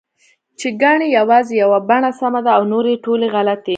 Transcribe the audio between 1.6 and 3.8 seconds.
یوه بڼه سمه ده او نورې ټولې غلطې